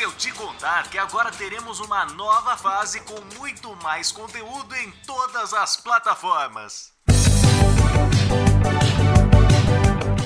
[0.00, 5.52] eu te contar que agora teremos uma nova fase com muito mais conteúdo em todas
[5.52, 6.90] as plataformas.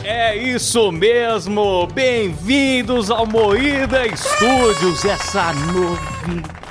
[0.05, 1.89] É isso mesmo!
[1.89, 6.64] Bem-vindos ao Moída Studios, essa novidade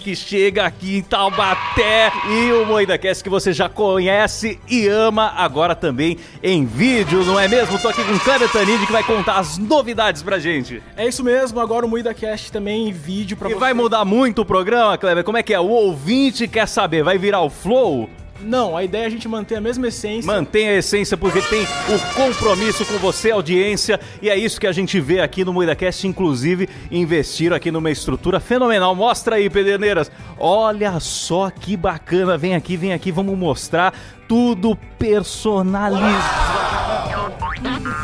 [0.00, 5.32] que chega aqui em Taubaté e o Moída Cast que você já conhece e ama
[5.36, 7.78] agora também em vídeo, não é mesmo?
[7.78, 10.80] Tô aqui com o Kleber Tanid que vai contar as novidades pra gente.
[10.96, 13.58] É isso mesmo, agora o Moída Cast também em vídeo pra E você.
[13.60, 15.24] vai mudar muito o programa, Kleber?
[15.24, 15.58] Como é que é?
[15.60, 18.08] O ouvinte quer saber, vai virar o Flow?
[18.40, 20.26] Não, a ideia é a gente manter a mesma essência.
[20.26, 24.72] Mantenha a essência porque tem o compromisso com você, audiência, e é isso que a
[24.72, 28.94] gente vê aqui no MoidaCast, inclusive investiram aqui numa estrutura fenomenal.
[28.94, 30.10] Mostra aí, Pederneiras.
[30.38, 32.38] Olha só que bacana.
[32.38, 33.92] Vem aqui, vem aqui, vamos mostrar
[34.28, 36.48] tudo personalizado.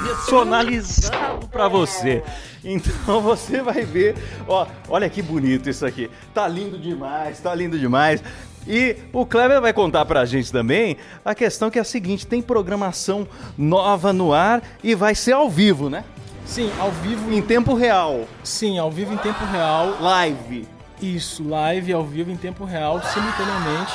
[0.05, 2.23] Personalizado pra você.
[2.65, 4.17] Então você vai ver,
[4.49, 6.11] ó, olha que bonito isso aqui.
[6.33, 8.23] Tá lindo demais, tá lindo demais.
[8.67, 12.41] E o Kleber vai contar pra gente também a questão que é a seguinte: tem
[12.41, 13.27] programação
[13.59, 16.05] nova no ar e vai ser ao vivo, né?
[16.47, 17.33] Sim, ao vivo.
[17.33, 18.27] Em tempo real.
[18.43, 19.97] Sim, ao vivo em tempo real.
[20.01, 20.69] Live.
[21.01, 23.93] Isso, live ao vivo em tempo real, simultaneamente,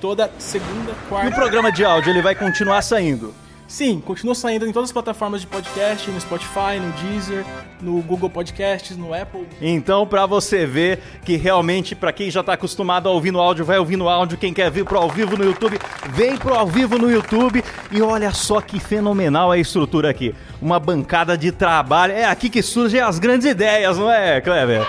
[0.00, 1.30] toda segunda, E quarta.
[1.30, 3.34] o programa de áudio ele vai continuar saindo.
[3.74, 7.44] Sim, continua saindo em todas as plataformas de podcast, no Spotify, no Deezer,
[7.82, 9.48] no Google Podcasts, no Apple.
[9.60, 13.64] Então, pra você ver que realmente, pra quem já tá acostumado a ouvir no áudio,
[13.64, 14.38] vai ouvir no áudio.
[14.38, 15.76] Quem quer vir pro ao vivo no YouTube,
[16.10, 17.64] vem pro ao vivo no YouTube.
[17.90, 20.32] E olha só que fenomenal a estrutura aqui.
[20.62, 22.12] Uma bancada de trabalho.
[22.12, 24.86] É aqui que surgem as grandes ideias, não é, Kleber?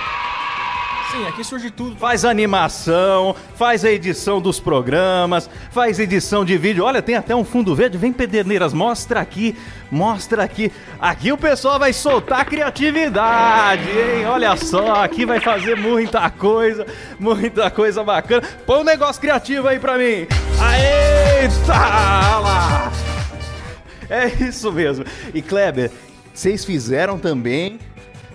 [1.15, 1.95] Sim, aqui surge tudo.
[1.95, 6.83] Faz animação, faz a edição dos programas, faz edição de vídeo.
[6.83, 7.97] Olha, tem até um fundo verde.
[7.97, 9.55] Vem, Pederneiras, mostra aqui,
[9.89, 10.69] mostra aqui.
[10.99, 14.25] Aqui o pessoal vai soltar criatividade, hein?
[14.25, 16.85] Olha só, aqui vai fazer muita coisa,
[17.17, 18.45] muita coisa bacana.
[18.65, 20.27] Põe um negócio criativo aí pra mim.
[21.39, 21.73] Eita!
[21.73, 22.91] lá!
[24.09, 25.05] É isso mesmo.
[25.33, 25.91] E Kleber,
[26.33, 27.79] vocês fizeram também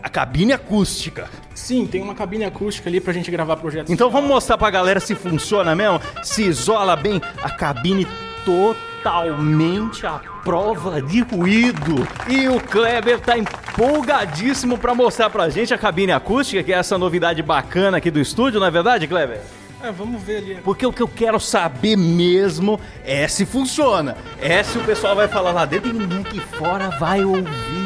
[0.03, 1.29] a cabine acústica.
[1.55, 3.91] Sim, tem uma cabine acústica ali pra gente gravar projetos.
[3.91, 8.07] Então vamos mostrar pra galera se funciona mesmo, se isola bem a cabine
[8.45, 12.07] totalmente à prova de ruído.
[12.29, 16.97] E o Kleber tá empolgadíssimo pra mostrar pra gente a cabine acústica, que é essa
[16.97, 19.41] novidade bacana aqui do estúdio, não é verdade, Kleber?
[19.83, 20.59] É, vamos ver ali.
[20.63, 24.17] Porque o que eu quero saber mesmo é se funciona.
[24.39, 27.80] É se o pessoal vai falar lá dentro e ninguém aqui fora vai ouvir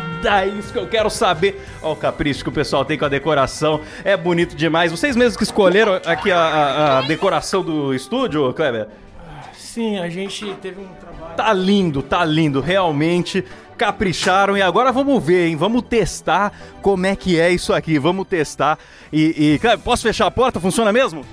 [0.00, 0.44] nada.
[0.44, 1.60] É isso que eu quero saber.
[1.82, 3.80] Olha o capricho que o pessoal tem com a decoração.
[4.04, 4.90] É bonito demais.
[4.90, 8.88] Vocês mesmos que escolheram aqui a, a- a decoração do estúdio, Kleber?
[9.54, 11.34] Sim, a gente teve um trabalho.
[11.36, 12.60] Tá lindo, tá lindo.
[12.60, 13.44] Realmente
[13.76, 14.56] capricharam.
[14.56, 15.56] E agora vamos ver, hein?
[15.56, 17.98] Vamos testar como é que é isso aqui.
[17.98, 18.78] Vamos testar.
[19.12, 20.60] E, e Kleber, posso fechar a porta?
[20.60, 21.24] Funciona mesmo?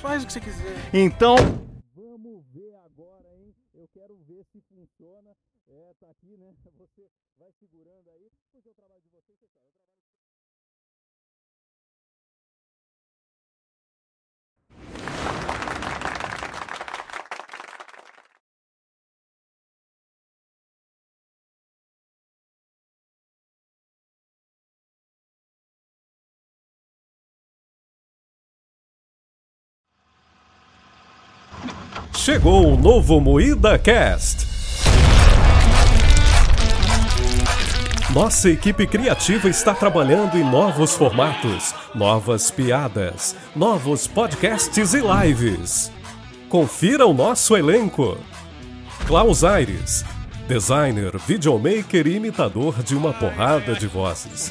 [0.00, 0.76] Faz o que você quiser.
[0.94, 1.34] Então.
[1.96, 3.52] Vamos ver agora, hein?
[3.74, 5.30] Eu quero ver se funciona.
[5.68, 6.46] É, tá aqui, né?
[6.78, 7.02] Você
[7.40, 9.70] vai segurando aí, porque o trabalho de vocês, o trabalho.
[32.14, 34.49] Chegou o novo Moída Cast.
[38.14, 45.92] Nossa equipe criativa está trabalhando em novos formatos, novas piadas, novos podcasts e lives.
[46.48, 48.18] Confira o nosso elenco:
[49.06, 50.04] Klaus Aires,
[50.48, 54.50] designer, videomaker e imitador de uma porrada de vozes.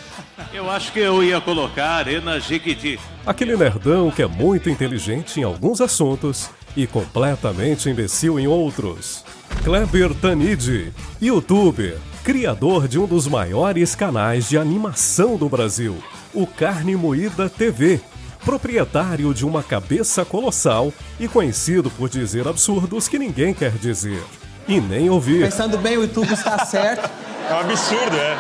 [0.53, 2.97] Eu acho que eu ia colocar Arena Jequiti.
[3.25, 9.25] Aquele nerdão que é muito inteligente em alguns assuntos e completamente imbecil em outros.
[9.65, 15.97] Kleber Tanid, youtuber, criador de um dos maiores canais de animação do Brasil,
[16.33, 17.99] o Carne Moída TV,
[18.43, 24.23] proprietário de uma cabeça colossal e conhecido por dizer absurdos que ninguém quer dizer
[24.67, 25.41] e nem ouvir.
[25.41, 27.09] Pensando bem, o YouTube está certo.
[27.49, 28.37] É um absurdo, é.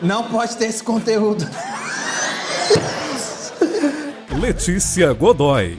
[0.00, 1.48] Não pode ter esse conteúdo.
[4.40, 5.78] Letícia Godoy.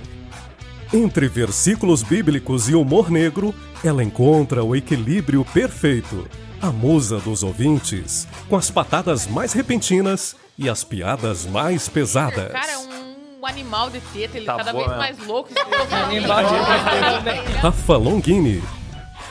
[0.94, 3.54] Entre versículos bíblicos e humor negro,
[3.84, 6.26] ela encontra o equilíbrio perfeito.
[6.64, 12.54] A musa dos ouvintes, com as patadas mais repentinas e as piadas mais pesadas.
[12.54, 14.98] Cara, é um, um animal de teta, ele Tá cada bom, vez é.
[14.98, 15.50] mais louco.
[15.92, 17.60] Animal de teta, né?
[17.60, 18.64] Rafa Longini.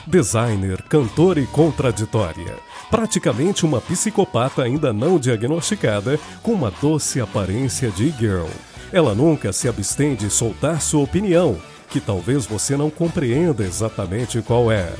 [0.06, 2.54] Designer, cantora e contraditória.
[2.90, 8.48] Praticamente uma psicopata ainda não diagnosticada com uma doce aparência de girl.
[8.92, 11.56] Ela nunca se abstém de soltar sua opinião,
[11.88, 14.92] que talvez você não compreenda exatamente qual é.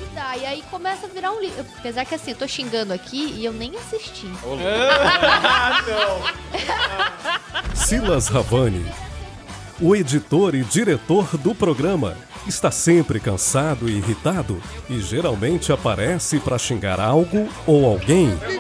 [0.73, 1.65] Começa a virar um livro.
[1.79, 4.27] Apesar que assim, eu tô xingando aqui e eu nem assisti.
[7.77, 8.91] Silas Ravani,
[9.79, 12.17] o editor e diretor do programa,
[12.49, 18.35] está sempre cansado e irritado e geralmente aparece para xingar algo ou alguém.
[18.39, 18.55] Fica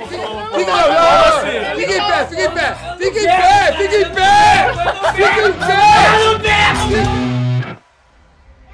[1.94, 2.76] em pé, fica em pé!
[2.98, 4.70] Fica em pé, fica em pé!
[5.14, 6.41] Fica em pé!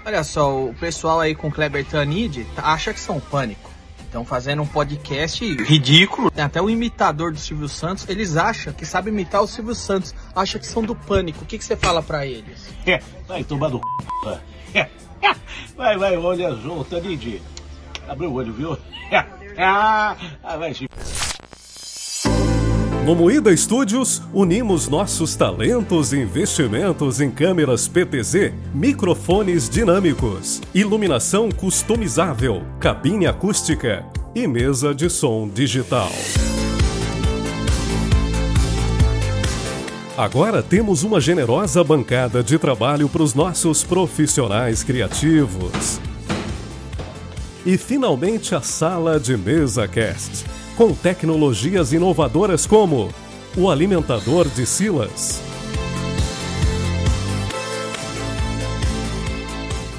[0.09, 3.71] Olha só, o pessoal aí com Kleber Tanid acha que são pânico.
[4.01, 6.31] Estão fazendo um podcast ridículo.
[6.31, 8.09] Tem até o imitador do Silvio Santos.
[8.09, 10.15] Eles acham que sabe imitar o Silvio Santos.
[10.35, 11.45] Acha que são do pânico.
[11.45, 12.71] O que, que você fala pra eles?
[12.87, 13.83] É, vai tomar no
[14.25, 14.39] c...
[14.79, 14.89] É,
[15.21, 15.35] é.
[15.77, 17.43] Vai, vai, olha azul, Tanide.
[18.09, 18.79] Abriu o olho, viu?
[19.11, 19.27] É,
[19.59, 20.89] ah, ah, vai se...
[23.09, 32.63] No Moída Studios, unimos nossos talentos e investimentos em câmeras PTZ, microfones dinâmicos, iluminação customizável,
[32.79, 36.11] cabine acústica e mesa de som digital.
[40.15, 45.99] Agora temos uma generosa bancada de trabalho para os nossos profissionais criativos.
[47.65, 53.13] E finalmente a sala de mesa cast com tecnologias inovadoras como
[53.57, 55.43] o alimentador de Silas,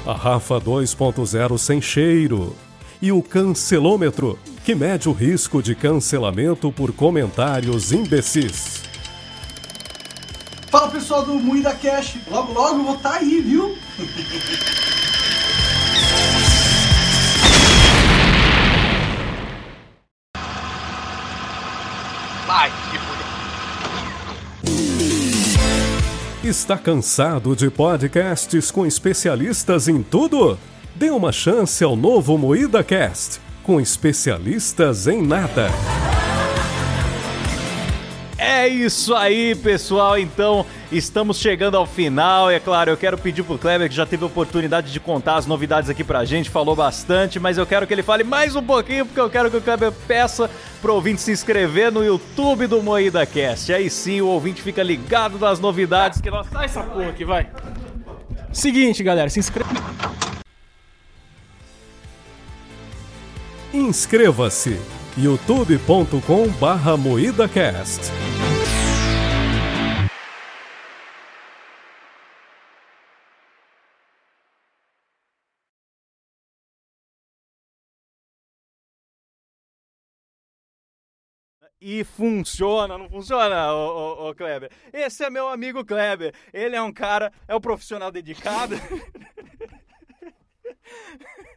[0.06, 2.56] a Rafa 2.0 sem cheiro
[3.02, 8.82] e o cancelômetro, que mede o risco de cancelamento por comentários imbecis.
[10.70, 13.76] Fala pessoal do Moída Cash, logo logo vou estar aí, viu?
[26.50, 30.58] Está cansado de podcasts com especialistas em tudo?
[30.96, 35.70] Dê uma chance ao novo Moída Cast, com especialistas em nada.
[38.42, 40.18] É isso aí, pessoal.
[40.18, 42.50] Então, estamos chegando ao final.
[42.50, 45.36] E é claro, eu quero pedir pro Kleber, que já teve a oportunidade de contar
[45.36, 48.62] as novidades aqui pra gente, falou bastante, mas eu quero que ele fale mais um
[48.62, 50.48] pouquinho, porque eu quero que o Kleber peça
[50.80, 53.74] pro ouvinte se inscrever no YouTube do Moída Cast.
[53.74, 56.46] Aí sim, o ouvinte fica ligado nas novidades que nós.
[56.50, 57.46] Sai essa porra aqui, vai.
[58.50, 59.68] Seguinte, galera, se inscreve.
[63.74, 64.80] Inscreva-se
[65.16, 68.12] youtube.com barra moídacast.
[81.82, 84.70] E funciona, não funciona, ô, ô, ô, Kleber?
[84.92, 86.34] Esse é meu amigo Kleber.
[86.52, 88.74] Ele é um cara, é um profissional dedicado.